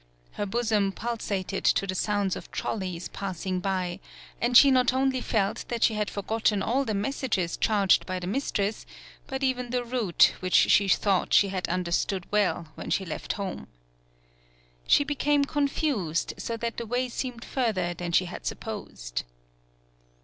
Her 0.31 0.47
bosom 0.47 0.91
pul 0.93 1.19
sated 1.19 1.63
to 1.63 1.85
the 1.85 1.93
sounds 1.93 2.35
of 2.35 2.49
trolleys 2.49 3.07
passing 3.09 3.59
by, 3.59 3.99
and 4.41 4.57
she 4.57 4.71
not 4.71 4.93
only 4.93 5.21
felt 5.21 5.63
that 5.67 5.83
she 5.83 5.93
had 5.93 6.09
forgotten 6.09 6.63
all 6.63 6.85
the 6.85 6.95
messages 6.95 7.55
charged 7.55 8.07
by 8.07 8.15
73 8.15 8.15
PAULOWNIA 8.15 8.19
the 8.31 8.71
mistress, 8.73 8.85
but 9.27 9.43
even 9.43 9.69
the 9.69 9.83
route 9.83 10.33
which 10.39 10.55
she 10.55 10.87
thought 10.87 11.35
she 11.35 11.49
had 11.49 11.69
understood 11.69 12.25
well 12.31 12.69
when 12.73 12.89
she 12.89 13.05
left 13.05 13.33
home. 13.33 13.67
She 14.87 15.03
became 15.03 15.45
con 15.45 15.67
fused, 15.67 16.33
so 16.35 16.57
that 16.57 16.77
the 16.77 16.87
way 16.87 17.07
seemed 17.07 17.45
further 17.45 17.93
than 17.93 18.11
she 18.11 18.25
had 18.25 18.47
supposed. 18.47 19.21